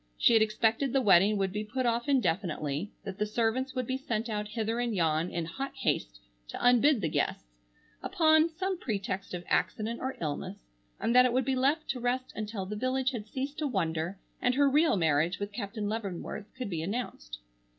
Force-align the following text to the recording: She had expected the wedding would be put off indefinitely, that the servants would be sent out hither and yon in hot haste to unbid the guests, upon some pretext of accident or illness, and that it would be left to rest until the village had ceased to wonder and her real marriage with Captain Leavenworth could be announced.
She 0.17 0.33
had 0.33 0.41
expected 0.41 0.93
the 0.93 0.99
wedding 1.01 1.37
would 1.37 1.51
be 1.51 1.63
put 1.63 1.85
off 1.85 2.09
indefinitely, 2.09 2.91
that 3.03 3.19
the 3.19 3.25
servants 3.27 3.75
would 3.75 3.85
be 3.85 3.97
sent 3.99 4.29
out 4.29 4.47
hither 4.47 4.79
and 4.79 4.95
yon 4.95 5.29
in 5.29 5.45
hot 5.45 5.75
haste 5.75 6.19
to 6.47 6.57
unbid 6.59 7.01
the 7.01 7.07
guests, 7.07 7.43
upon 8.01 8.49
some 8.49 8.79
pretext 8.79 9.35
of 9.35 9.43
accident 9.45 9.99
or 9.99 10.17
illness, 10.19 10.57
and 10.99 11.13
that 11.15 11.25
it 11.25 11.33
would 11.33 11.45
be 11.45 11.55
left 11.55 11.87
to 11.89 11.99
rest 11.99 12.33
until 12.35 12.65
the 12.65 12.75
village 12.75 13.11
had 13.11 13.27
ceased 13.27 13.59
to 13.59 13.67
wonder 13.67 14.17
and 14.41 14.55
her 14.55 14.67
real 14.67 14.97
marriage 14.97 15.37
with 15.37 15.51
Captain 15.51 15.87
Leavenworth 15.87 16.47
could 16.57 16.71
be 16.71 16.81
announced. 16.81 17.37